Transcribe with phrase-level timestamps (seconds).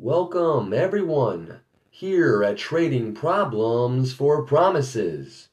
[0.00, 1.58] Welcome, everyone,
[1.90, 5.48] here at Trading Problems for Promises.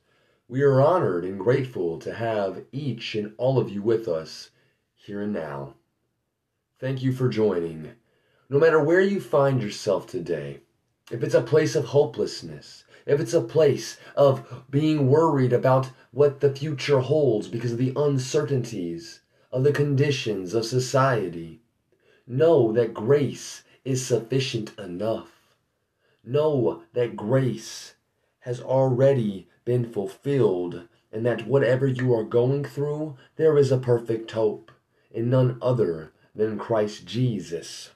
[0.47, 4.51] We are honored and grateful to have each and all of you with us
[4.93, 5.73] here and now.
[6.79, 7.93] Thank you for joining.
[8.47, 10.59] No matter where you find yourself today,
[11.09, 16.41] if it's a place of hopelessness, if it's a place of being worried about what
[16.41, 19.21] the future holds because of the uncertainties
[19.51, 21.61] of the conditions of society,
[22.27, 25.29] know that grace is sufficient enough.
[26.23, 27.93] Know that grace
[28.39, 34.31] has already been fulfilled, and that whatever you are going through, there is a perfect
[34.31, 34.71] hope
[35.11, 37.91] in none other than Christ Jesus.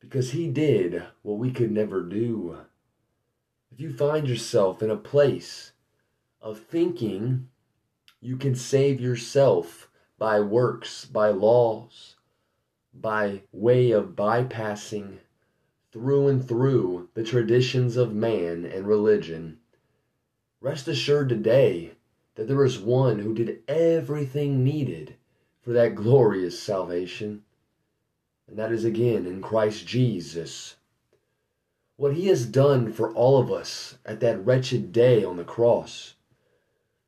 [0.00, 2.58] Because he did what we could never do.
[3.72, 5.72] If you find yourself in a place
[6.40, 7.48] of thinking
[8.20, 9.88] you can save yourself
[10.18, 12.13] by works, by laws,
[13.00, 15.18] by way of bypassing
[15.92, 19.58] through and through the traditions of man and religion.
[20.60, 21.92] Rest assured today
[22.34, 25.14] that there is one who did everything needed
[25.62, 27.44] for that glorious salvation,
[28.48, 30.76] and that is again in Christ Jesus.
[31.96, 36.14] What he has done for all of us at that wretched day on the cross.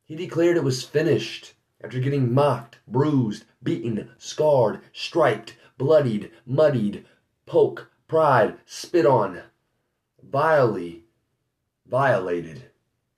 [0.05, 1.53] He declared it was finished
[1.83, 7.05] after getting mocked, bruised, beaten, scarred, striped, bloodied, muddied,
[7.45, 9.41] poke, pried, spit on,
[10.21, 11.03] vilely
[11.85, 12.69] violated.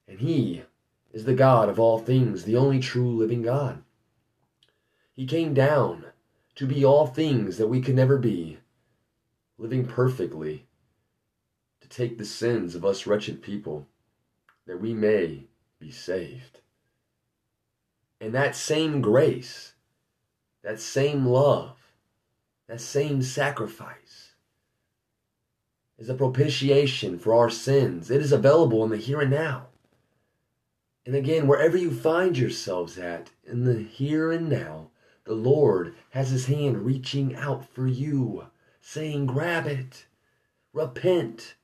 [0.08, 0.64] And He
[1.12, 3.84] is the God of all things, the only true living God.
[5.14, 6.06] He came down
[6.56, 8.58] to be all things that we could never be,
[9.58, 10.66] living perfectly,
[11.82, 13.88] to take the sins of us wretched people,
[14.66, 15.46] that we may
[15.80, 16.60] be saved.
[18.22, 19.74] And that same grace,
[20.64, 21.79] that same love,
[22.70, 24.36] that same sacrifice
[25.98, 28.12] is a propitiation for our sins.
[28.12, 29.70] It is available in the here and now.
[31.04, 34.92] And again, wherever you find yourselves at, in the here and now,
[35.24, 38.46] the Lord has His hand reaching out for you,
[38.80, 40.06] saying, Grab it,
[40.72, 41.56] repent,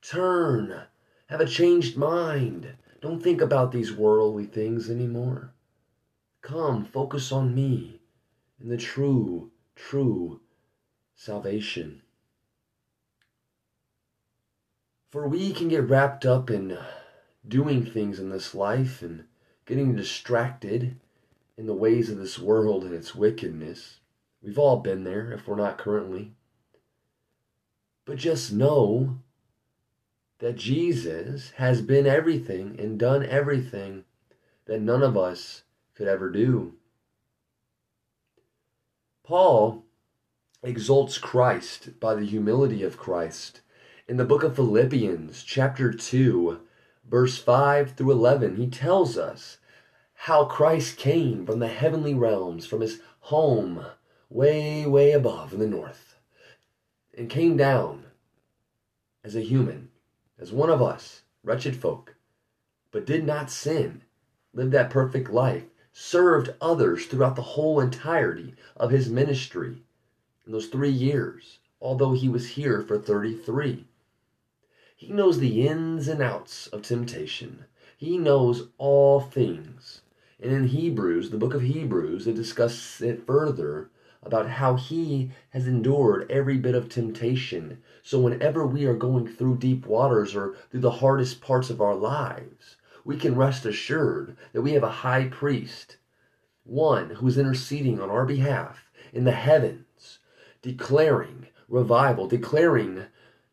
[0.00, 0.84] turn,
[1.26, 2.76] have a changed mind.
[3.02, 5.52] Don't think about these worldly things anymore.
[6.40, 8.00] Come, focus on me
[8.58, 10.40] and the true, true
[11.16, 12.02] salvation.
[15.10, 16.84] For we can get wrapped up in uh,
[17.48, 19.24] doing things in this life and
[19.64, 20.96] getting distracted
[21.56, 24.00] in the ways of this world and its wickedness.
[24.42, 26.32] We've all been there if we're not currently.
[28.04, 29.18] But just know
[30.38, 34.04] that Jesus has been everything and done everything
[34.66, 35.62] that none of us
[35.94, 36.74] could ever do.
[39.24, 39.85] Paul
[40.66, 43.60] exalts Christ by the humility of Christ.
[44.08, 46.58] In the book of Philippians, chapter 2,
[47.08, 49.58] verse 5 through 11, he tells us
[50.14, 53.86] how Christ came from the heavenly realms, from his home
[54.28, 56.16] way, way above in the north,
[57.16, 58.06] and came down
[59.22, 59.90] as a human,
[60.36, 62.16] as one of us, wretched folk,
[62.90, 64.02] but did not sin,
[64.52, 69.84] lived that perfect life, served others throughout the whole entirety of his ministry
[70.46, 73.84] in those three years, although he was here for 33.
[74.94, 77.64] He knows the ins and outs of temptation.
[77.96, 80.02] He knows all things.
[80.40, 83.90] And in Hebrews, the book of Hebrews, it discusses it further
[84.22, 87.82] about how he has endured every bit of temptation.
[88.02, 91.94] So whenever we are going through deep waters or through the hardest parts of our
[91.94, 95.96] lives, we can rest assured that we have a high priest,
[96.64, 100.18] one who is interceding on our behalf in the heavens
[100.66, 103.04] declaring revival, declaring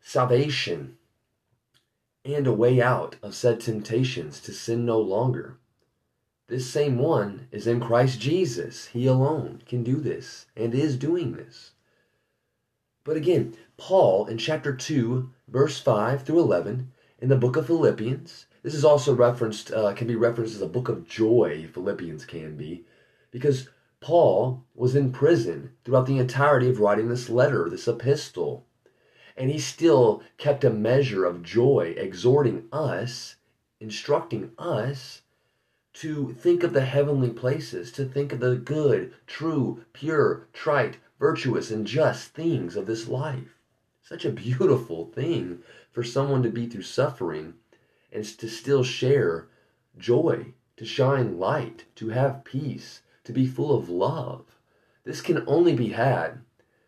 [0.02, 0.98] salvation,
[2.26, 5.60] and a way out of said temptations to sin no longer.
[6.48, 8.88] This same one is in Christ Jesus.
[8.88, 11.74] He alone can do this and is doing this.
[13.04, 18.48] But again, Paul in chapter 2, verse 5 through 11, in the book of Philippians,
[18.64, 22.58] this is also referenced, uh, can be referenced as a book of joy, Philippians can
[22.58, 22.86] be,
[23.30, 23.70] because
[24.04, 28.66] Paul was in prison throughout the entirety of writing this letter, this epistle.
[29.38, 33.38] And he still kept a measure of joy, exhorting us,
[33.80, 35.22] instructing us
[35.94, 41.72] to think of the heavenly places, to think of the good, true, pure, trite, virtuous,
[41.72, 43.58] and just things of this life.
[44.02, 45.64] Such a beautiful thing
[45.94, 47.54] for someone to be through suffering
[48.12, 49.48] and to still share
[49.98, 54.58] joy, to shine light, to have peace, to be full of love.
[55.04, 56.42] This can only be had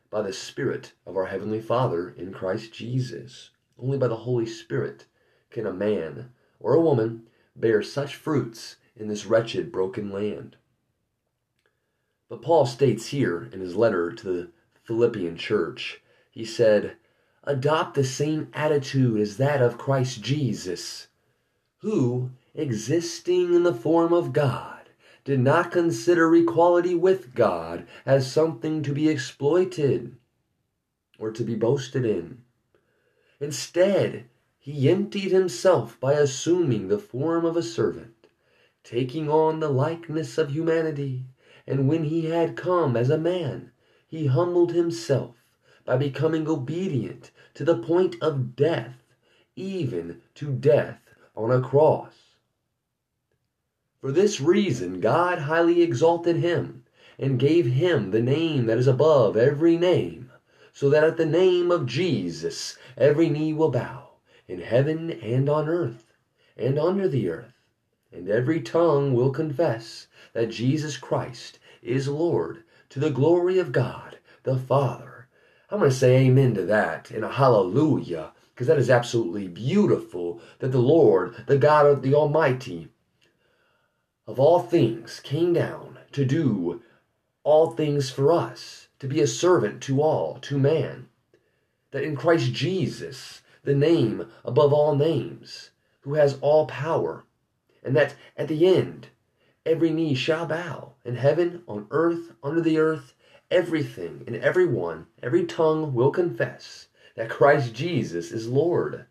[0.10, 3.52] by the Spirit of our Heavenly Father in Christ Jesus.
[3.78, 5.06] Only by the Holy Spirit
[5.50, 10.56] can a man or a woman bear such fruits in this wretched, broken land.
[12.30, 14.52] But Paul states here in his letter to the
[14.84, 16.02] Philippian church,
[16.32, 16.98] he said,
[17.44, 21.08] Adopt the same attitude as that of Christ Jesus,
[21.80, 24.75] who, existing in the form of God,
[25.26, 30.16] did not consider equality with God as something to be exploited
[31.18, 32.44] or to be boasted in.
[33.40, 34.26] Instead,
[34.60, 38.28] he emptied himself by assuming the form of a servant,
[38.84, 41.26] taking on the likeness of humanity,
[41.66, 43.72] and when he had come as a man,
[44.08, 45.36] he humbled himself
[45.86, 48.96] by becoming obedient to the point of death,
[49.56, 51.02] even to death
[51.36, 52.25] on a cross.
[54.06, 56.84] For this reason, God highly exalted him
[57.18, 60.32] and gave him the name that is above every name,
[60.72, 64.10] so that at the name of Jesus every knee will bow
[64.48, 66.14] in heaven and on earth
[66.56, 67.66] and under the earth,
[68.12, 74.20] and every tongue will confess that Jesus Christ is Lord to the glory of God
[74.44, 75.30] the Father.
[75.72, 80.42] I'm going to say amen to that and a hallelujah because that is absolutely beautiful
[80.60, 82.90] that the Lord, the God of the Almighty,
[84.28, 86.82] of all things, came down to do
[87.44, 91.08] all things for us, to be a servant to all, to man.
[91.92, 95.70] That in Christ Jesus, the name above all names,
[96.02, 97.24] who has all power,
[97.84, 99.08] and that at the end
[99.66, 103.14] every knee shall bow in heaven, on earth, under the earth,
[103.52, 109.06] everything and everyone, every tongue will confess that Christ Jesus is Lord,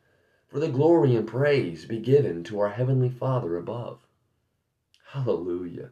[0.49, 4.03] for the glory and praise be given to our Heavenly Father above.
[5.14, 5.90] Hallelujah.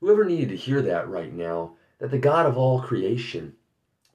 [0.00, 3.56] Whoever needed to hear that right now, that the God of all creation,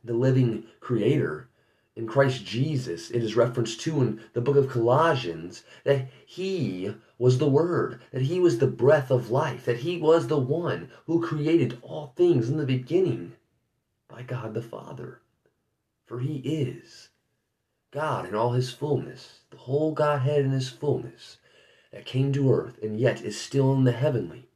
[0.03, 1.49] the living Creator,
[1.95, 7.37] in Christ Jesus, it is referenced to in the book of Colossians that He was
[7.37, 11.21] the Word, that He was the breath of life, that He was the one who
[11.21, 13.33] created all things in the beginning
[14.07, 15.21] by God the Father.
[16.07, 17.09] For He is
[17.91, 21.37] God in all His fullness, the whole Godhead in His fullness
[21.93, 24.49] that came to earth and yet is still in the heavenly.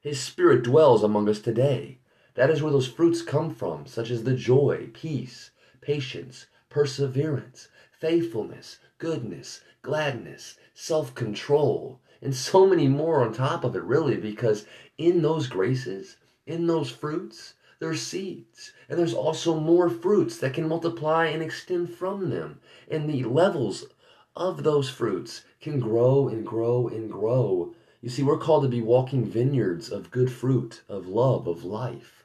[0.00, 1.98] His Spirit dwells among us today.
[2.34, 8.78] That is where those fruits come from, such as the joy, peace, patience, perseverance, faithfulness,
[8.98, 14.64] goodness, gladness, self control, and so many more on top of it, really, because
[14.96, 16.16] in those graces,
[16.46, 18.72] in those fruits, there's seeds.
[18.88, 22.60] And there's also more fruits that can multiply and extend from them.
[22.88, 23.86] And the levels
[24.36, 27.74] of those fruits can grow and grow and grow.
[28.00, 32.24] You see, we're called to be walking vineyards of good fruit, of love, of life,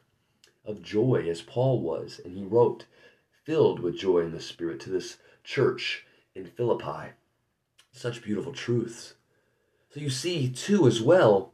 [0.65, 2.19] of joy, as Paul was.
[2.23, 2.85] And he wrote
[3.43, 7.13] filled with joy in the Spirit to this church in Philippi.
[7.91, 9.15] Such beautiful truths.
[9.91, 11.53] So you see, too, as well,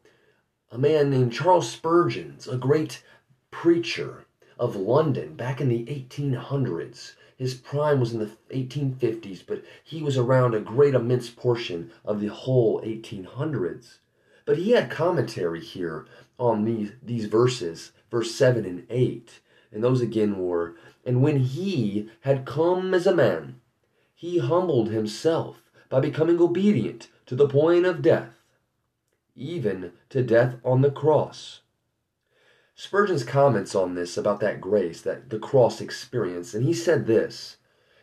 [0.71, 3.03] a man named Charles Spurgeon, a great
[3.49, 4.25] preacher
[4.59, 7.13] of London back in the 1800s.
[7.37, 12.21] His prime was in the 1850s, but he was around a great immense portion of
[12.21, 13.97] the whole 1800s.
[14.45, 16.05] But he had commentary here
[16.39, 19.39] on these, these verses, verse 7 and 8.
[19.71, 23.61] And those again were and when he had come as a man,
[24.15, 28.41] he humbled himself by becoming obedient to the point of death,
[29.36, 31.62] even to death on the cross.
[32.77, 37.55] Spurgeon's comments on this about that grace that the cross experience, and he said this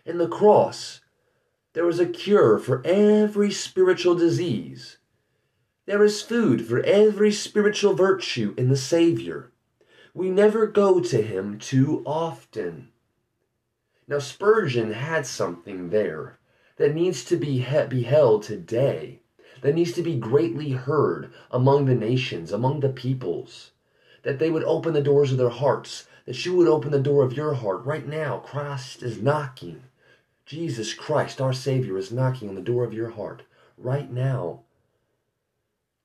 [0.06, 1.02] In the cross,
[1.74, 4.96] there is a cure for every spiritual disease.
[5.84, 9.52] There is food for every spiritual virtue in the Savior.
[10.14, 12.92] We never go to him too often.
[14.08, 16.38] Now, Spurgeon had something there
[16.76, 19.20] that needs to be beheld today,
[19.60, 23.71] that needs to be greatly heard among the nations, among the peoples,
[24.22, 27.24] that they would open the doors of their hearts, that you would open the door
[27.24, 28.38] of your heart right now.
[28.38, 29.82] Christ is knocking.
[30.46, 33.42] Jesus Christ, our Savior, is knocking on the door of your heart
[33.76, 34.60] right now,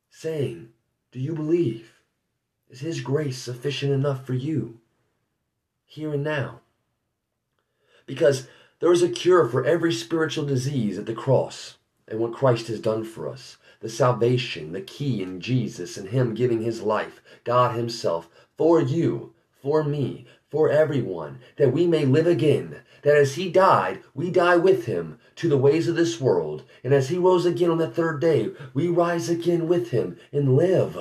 [0.10, 0.70] saying,
[1.12, 1.94] Do you believe?
[2.70, 4.80] Is His grace sufficient enough for you?
[5.86, 6.62] Here and now
[8.08, 8.48] because
[8.80, 12.80] there is a cure for every spiritual disease at the cross and what Christ has
[12.80, 13.58] done for us.
[13.80, 19.34] The salvation, the key in Jesus and Him giving His life, God Himself, for you,
[19.62, 22.82] for me, for everyone, that we may live again.
[23.04, 26.64] That as He died, we die with Him to the ways of this world.
[26.84, 30.56] And as He rose again on the third day, we rise again with Him and
[30.56, 30.98] live.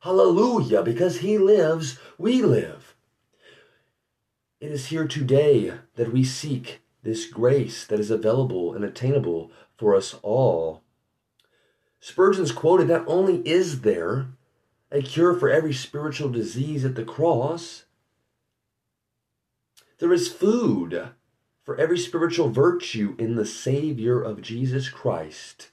[0.00, 2.96] Hallelujah, because He lives, we live.
[4.60, 9.94] It is here today that we seek this grace that is available and attainable for
[9.94, 10.82] us all.
[12.00, 14.28] Spurgeon's quoted not only is there
[14.90, 17.84] a cure for every spiritual disease at the cross,
[19.98, 21.10] there is food
[21.64, 25.70] for every spiritual virtue in the Savior of Jesus Christ.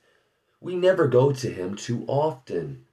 [0.59, 2.85] We never go to Him too often.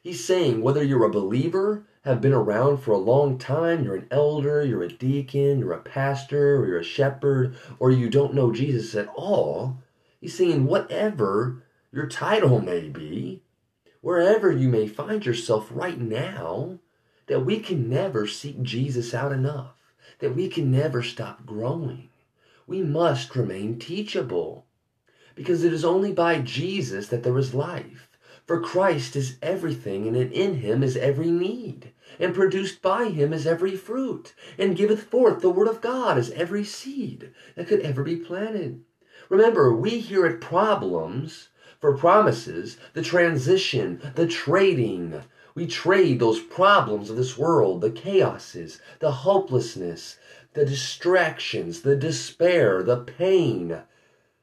[0.00, 4.08] He's saying whether you're a believer, have been around for a long time, you're an
[4.10, 8.52] elder, you're a deacon, you're a pastor, or you're a shepherd, or you don't know
[8.52, 9.78] Jesus at all,
[10.20, 11.62] he's saying whatever
[11.92, 13.42] your title may be,
[14.00, 16.78] wherever you may find yourself right now,
[17.26, 19.82] that we can never seek Jesus out enough
[20.22, 22.08] that we can never stop growing.
[22.66, 24.66] We must remain teachable
[25.34, 28.08] because it is only by Jesus that there is life.
[28.46, 33.46] For Christ is everything, and in him is every need, and produced by him is
[33.48, 38.04] every fruit, and giveth forth the word of God as every seed that could ever
[38.04, 38.84] be planted.
[39.28, 41.48] Remember, we here at problems
[41.82, 45.20] for promises, the transition, the trading,
[45.56, 50.16] we trade those problems of this world, the chaoses, the hopelessness,
[50.54, 53.80] the distractions, the despair, the pain.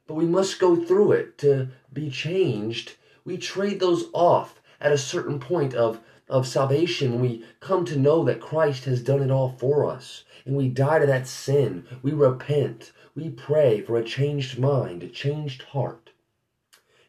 [0.05, 2.97] But we must go through it to be changed.
[3.23, 7.21] We trade those off at a certain point of, of salvation.
[7.21, 10.25] We come to know that Christ has done it all for us.
[10.43, 11.85] And we die to that sin.
[12.03, 12.91] We repent.
[13.15, 16.08] We pray for a changed mind, a changed heart.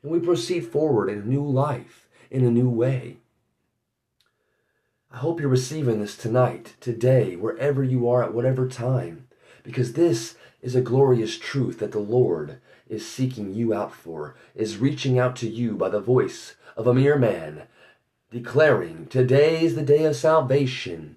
[0.02, 3.18] And we proceed forward in a new life, in a new way.
[5.12, 9.26] I hope you're receiving this tonight, today, wherever you are at whatever time,
[9.64, 14.78] because this is a glorious truth that the Lord is seeking you out for, is
[14.78, 17.62] reaching out to you by the voice of a mere man,
[18.30, 21.16] declaring, Today is the day of salvation.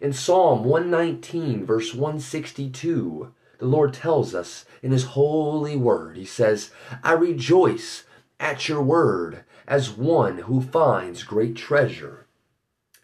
[0.00, 6.70] In Psalm 119, verse 162, the Lord tells us in His holy word, He says,
[7.02, 8.04] I rejoice
[8.38, 12.26] at your word as one who finds great treasure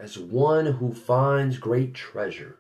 [0.03, 2.59] as one who finds great treasure.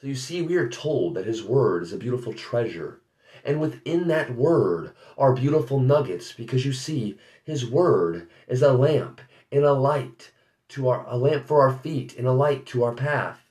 [0.00, 3.00] So you see, we are told that His Word is a beautiful treasure.
[3.44, 9.22] And within that Word are beautiful nuggets because you see, His Word is a lamp
[9.50, 10.32] and a light
[10.68, 13.43] to our, a lamp for our feet and a light to our path.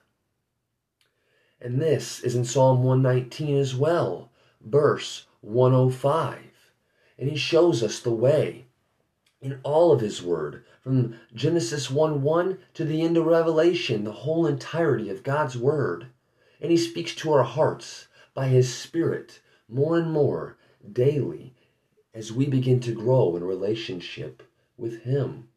[1.64, 4.30] And this is in Psalm 119 as well,
[4.60, 6.40] verse 105.
[7.18, 8.66] And He shows us the way
[9.42, 14.12] in all of His Word from Genesis 1 1 to the end of Revelation, the
[14.12, 16.08] whole entirety of God's Word.
[16.60, 19.40] And He speaks to our hearts by His Spirit
[19.70, 20.58] more and more
[20.92, 21.54] daily
[22.14, 24.44] as we begin to grow in relationship
[24.76, 25.48] with Him.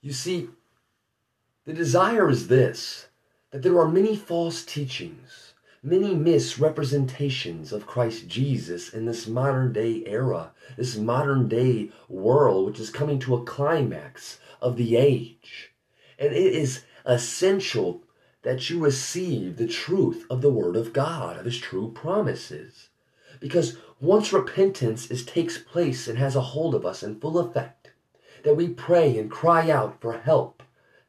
[0.00, 0.50] You see,
[1.64, 3.08] the desire is this
[3.54, 10.02] that there are many false teachings many misrepresentations of Christ Jesus in this modern day
[10.06, 15.72] era, this modern day world, which is coming to a climax of the age.
[16.18, 18.02] And it is essential
[18.42, 22.88] that you receive the truth of the Word of God, of His true promises.
[23.38, 27.90] Because once repentance is, takes place and has a hold of us in full effect,
[28.42, 30.62] that we pray and cry out for help,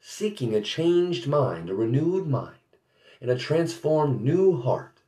[0.08, 2.78] seeking a changed mind, a renewed mind,
[3.20, 5.02] and a transformed new heart.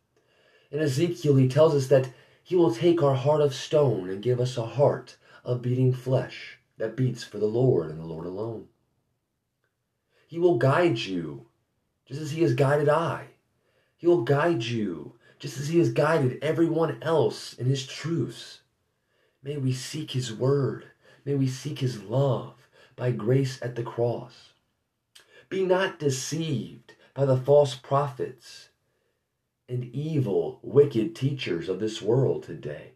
[0.72, 2.10] In Ezekiel, he tells us that
[2.44, 6.58] he will take our heart of stone and give us a heart of beating flesh
[6.80, 8.70] that beats for the Lord and the Lord alone.
[10.26, 11.46] He will guide you
[12.08, 13.28] just as he has guided I.
[13.98, 18.62] He will guide you just as he has guided everyone else in his truths.
[19.44, 20.88] May we seek his word.
[21.24, 22.56] May we seek his love
[22.96, 24.54] by grace at the cross.
[25.50, 28.68] Be not deceived by the false prophets
[29.70, 32.92] and evil, wicked teachers of this world today.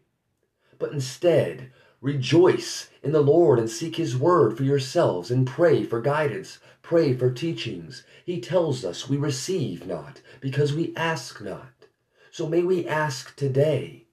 [0.78, 6.02] But instead, rejoice in the Lord and seek His word for yourselves and pray for
[6.02, 8.04] guidance, pray for teachings.
[8.22, 11.86] He tells us we receive not because we ask not.
[12.30, 14.04] So may we ask today.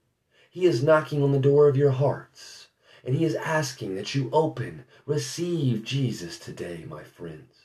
[0.50, 2.69] He is knocking on the door of your hearts,
[3.03, 7.59] and He is asking that you open, receive Jesus today, my friends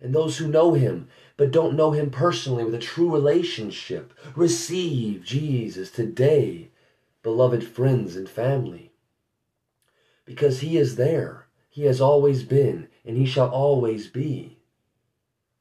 [0.00, 4.12] and those who know him but don't know him personally with a true relationship.
[4.34, 6.70] Receive Jesus today,
[7.22, 8.92] beloved friends and family.
[10.24, 11.46] Because he is there.
[11.68, 14.58] He has always been, and he shall always be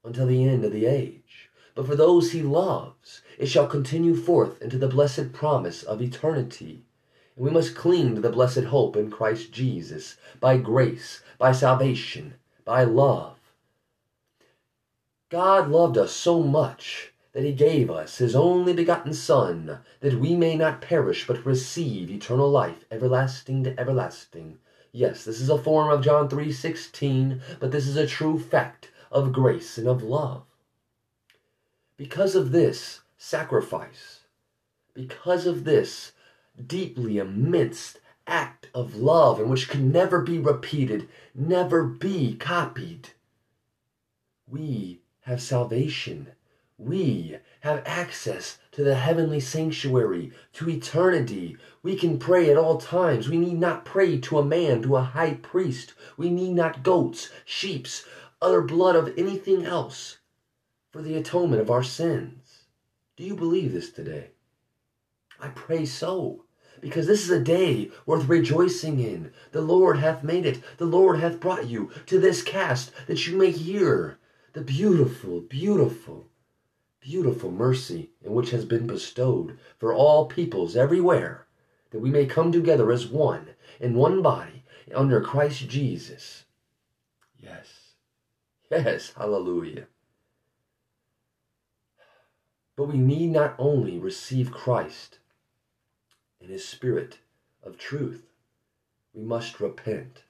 [0.06, 1.50] until the end of the age.
[1.74, 6.86] But for those he loves, it shall continue forth into the blessed promise of eternity.
[7.36, 12.36] And we must cling to the blessed hope in Christ Jesus by grace, by salvation,
[12.64, 13.35] by love
[15.36, 20.34] God loved us so much that he gave us his only begotten Son, that we
[20.34, 24.60] may not perish but receive eternal life, everlasting to everlasting.
[24.94, 29.34] Yes, this is a form of John 3:16, but this is a true fact of
[29.34, 30.44] grace and of love.
[31.98, 34.22] Because of this sacrifice,
[34.94, 36.14] because of this
[36.66, 43.10] deeply immense act of love and which can never be repeated, never be copied,
[44.48, 46.28] we have salvation.
[46.78, 51.58] We have access to the heavenly sanctuary, to eternity.
[51.82, 53.28] We can pray at all times.
[53.28, 55.94] We need not pray to a man, to a high priest.
[56.16, 58.06] We need not goats, sheeps,
[58.40, 60.18] other blood of anything else
[60.92, 62.66] for the atonement of our sins.
[63.18, 64.30] Do you believe this today?
[65.40, 66.44] I pray so
[66.82, 69.32] because this is a day worth rejoicing in.
[69.54, 70.62] The Lord hath made it.
[70.78, 74.20] The Lord hath brought you to this cast that you may hear
[74.56, 76.28] the beautiful, beautiful,
[77.02, 81.46] beautiful mercy in which has been bestowed for all peoples everywhere,
[81.92, 83.50] that we may come together as one
[83.82, 84.64] in one body
[84.96, 86.46] under Christ Jesus.
[87.38, 87.68] Yes,
[88.72, 89.88] yes, hallelujah.
[92.78, 95.20] But we need not only receive Christ
[96.40, 97.18] and His Spirit
[97.62, 98.24] of truth,
[99.14, 100.24] we must repent.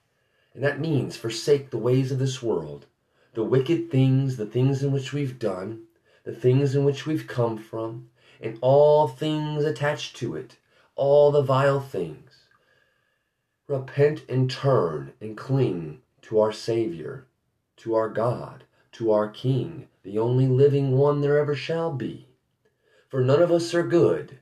[0.55, 2.87] And that means forsake the ways of this world
[3.35, 5.83] the wicked things, the things in which we've done,
[6.23, 8.09] the things in which we've come from,
[8.41, 10.57] and all things attached to it,
[10.95, 12.31] all the vile things.
[13.67, 17.27] Repent and turn and cling to our Savior,
[17.77, 18.63] to our God,
[18.93, 22.27] to our King, the only living one there ever shall be.
[23.09, 24.39] For none of us are good,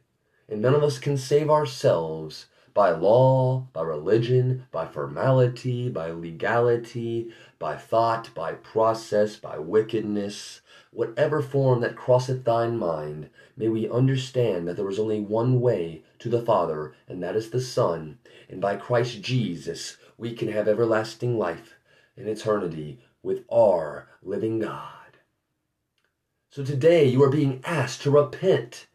[0.47, 7.31] and none of us can save ourselves by law, by religion, by formality, by legality,
[7.59, 10.61] by thought, by process, by wickedness,
[10.91, 16.03] whatever form that crosseth thine mind, may we understand that there is only one way
[16.19, 18.17] to the Father, and that is the Son,
[18.49, 21.75] and by Christ Jesus we can have everlasting life
[22.15, 25.17] in eternity with our living God.
[26.49, 28.87] So today you are being asked to repent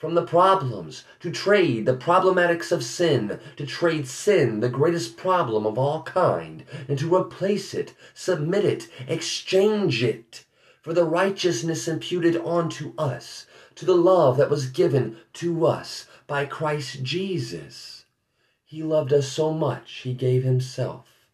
[0.00, 5.66] from the problems, to trade the problematics of sin, to trade sin, the greatest problem
[5.66, 10.46] of all kind, and to replace it, submit it, exchange it
[10.80, 16.46] for the righteousness imputed onto us, to the love that was given to us by
[16.46, 18.06] Christ Jesus.
[18.64, 21.26] He loved us so much, he gave himself.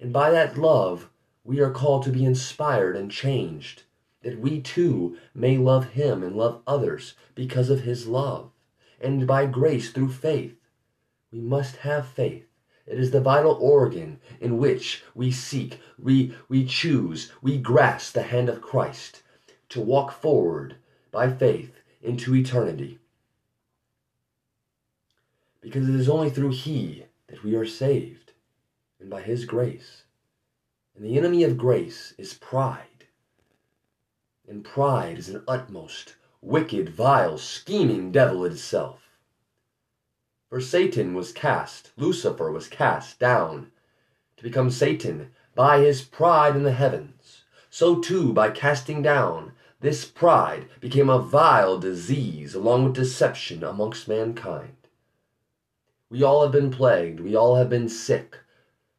[0.00, 1.08] And by that love,
[1.44, 3.84] we are called to be inspired and changed
[4.22, 8.50] that we too may love him and love others because of his love,
[9.00, 10.54] and by grace through faith.
[11.32, 12.46] We must have faith.
[12.86, 18.22] It is the vital organ in which we seek, we, we choose, we grasp the
[18.22, 19.22] hand of Christ
[19.70, 20.76] to walk forward
[21.10, 22.98] by faith into eternity.
[25.60, 28.32] Because it is only through He that we are saved,
[29.00, 30.02] and by His grace.
[30.96, 32.91] And the enemy of grace is pride
[34.52, 39.08] and pride is an utmost, wicked, vile, scheming devil itself.
[40.50, 43.72] For Satan was cast, Lucifer was cast down
[44.36, 47.44] to become Satan by his pride in the heavens.
[47.70, 54.06] So too, by casting down, this pride became a vile disease along with deception amongst
[54.06, 54.76] mankind.
[56.10, 58.36] We all have been plagued, we all have been sick,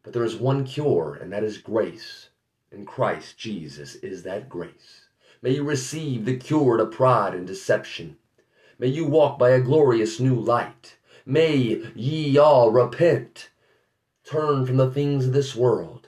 [0.01, 2.29] but there is one cure, and that is grace.
[2.71, 5.03] And Christ Jesus is that grace.
[5.43, 8.17] May you receive the cure to pride and deception.
[8.79, 10.95] May you walk by a glorious new light.
[11.25, 13.49] May ye all repent.
[14.23, 16.07] Turn from the things of this world.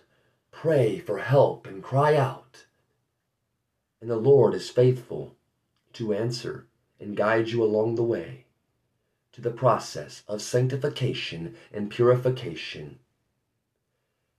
[0.54, 2.66] Pray for help and cry out.
[4.00, 5.36] And the Lord is faithful
[5.94, 6.68] to answer
[6.98, 8.46] and guide you along the way
[9.34, 13.00] to the process of sanctification and purification.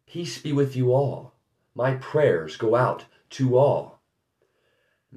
[0.06, 1.34] Peace be with you all.
[1.74, 3.95] My prayers go out to all.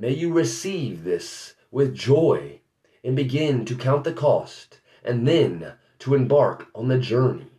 [0.02, 2.62] May you receive this with joy
[3.04, 7.52] and begin to count the cost and then to embark on the journey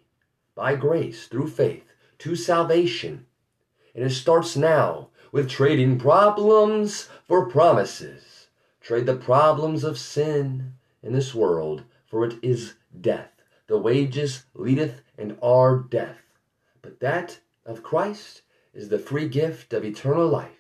[0.55, 1.85] by grace through faith
[2.21, 3.27] to salvation.
[3.95, 8.49] And it starts now with trading problems for promises.
[8.81, 13.33] Trade the problems of sin in this world, for it is death.
[13.67, 16.23] The wages leadeth and are death.
[16.81, 18.41] But that of Christ
[18.73, 20.60] is the free gift of eternal life.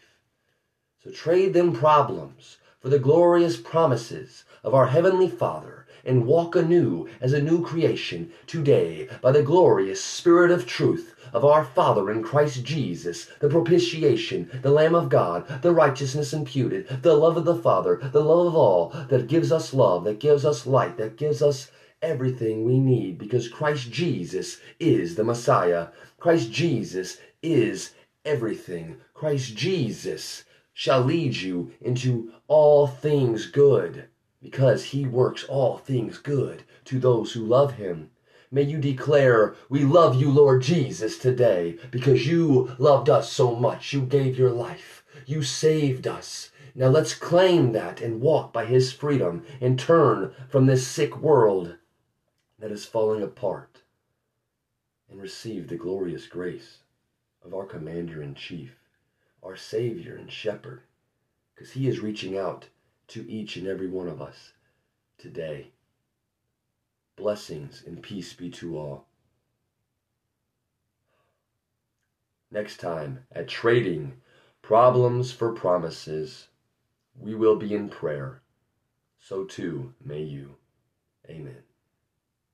[1.02, 7.08] So trade them problems for the glorious promises of our Heavenly Father and walk anew
[7.22, 12.22] as a new creation today by the glorious Spirit of truth of our Father in
[12.22, 17.56] Christ Jesus, the propitiation, the Lamb of God, the righteousness imputed, the love of the
[17.56, 21.40] Father, the love of all that gives us love, that gives us light, that gives
[21.40, 21.70] us
[22.02, 25.88] everything we need because Christ Jesus is the Messiah.
[26.18, 28.98] Christ Jesus is everything.
[29.14, 30.44] Christ Jesus
[30.80, 34.06] shall lead you into all things good
[34.40, 38.10] because he works all things good to those who love him.
[38.50, 43.92] May you declare, We love you, Lord Jesus, today, because you loved us so much.
[43.92, 45.04] You gave your life.
[45.26, 46.50] You saved us.
[46.74, 51.76] Now let's claim that and walk by His freedom and turn from this sick world
[52.58, 53.82] that is falling apart
[55.10, 56.78] and receive the glorious grace
[57.44, 58.79] of our Commander in Chief,
[59.42, 60.82] our Savior and Shepherd,
[61.54, 62.66] because He is reaching out
[63.08, 64.52] to each and every one of us
[65.18, 65.72] today.
[67.16, 69.06] Blessings and peace be to all.
[72.50, 74.14] Next time at Trading
[74.62, 76.48] Problems for Promises,
[77.18, 78.42] we will be in prayer.
[79.18, 80.56] So too may you.